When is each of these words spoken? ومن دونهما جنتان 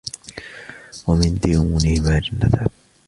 ومن 1.07 1.33
دونهما 1.35 1.95
جنتان 2.19 2.67